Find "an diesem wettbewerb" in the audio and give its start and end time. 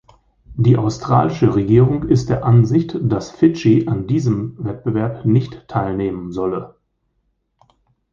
3.87-5.25